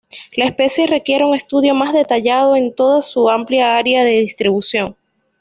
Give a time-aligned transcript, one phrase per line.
[0.35, 4.95] La especie requiere un estudio más detallado en toda su amplia área de distribución.